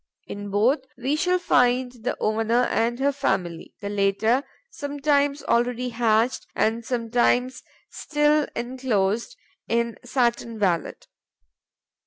In 0.25 0.49
both, 0.49 0.79
we 0.97 1.15
find 1.15 1.91
the 1.91 2.17
owner 2.19 2.63
and 2.63 2.97
her 2.97 3.11
family, 3.11 3.75
the 3.81 3.89
latter 3.89 4.41
sometimes 4.71 5.43
already 5.43 5.89
hatched 5.89 6.47
and 6.55 6.83
sometimes 6.83 7.61
still 7.91 8.47
enclosed 8.55 9.37
in 9.67 9.99
the 10.01 10.07
satin 10.07 10.57
wallet. 10.57 11.07